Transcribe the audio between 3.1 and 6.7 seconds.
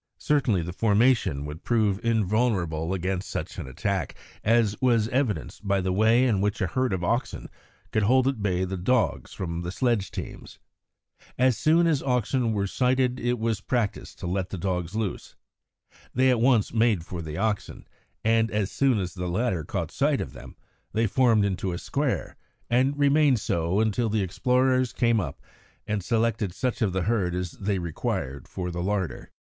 such an attack, as was evidenced by the way in which a